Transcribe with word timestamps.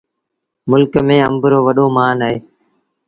ملڪ 0.69 0.93
ميݩ 1.07 1.23
آݩب 1.27 1.43
رو 1.51 1.59
وڏو 1.65 1.85
مآݩ 1.95 2.13
اهي۔ 2.25 2.35